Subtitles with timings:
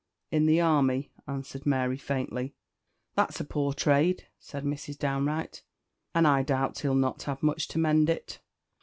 [0.31, 2.55] "In the army," answered Mary, faintly.
[3.13, 4.97] "That's a poor trade," said Mrs.
[4.97, 5.61] Downe Wright,
[6.15, 8.39] "and I doubt he'll not have much to mend it.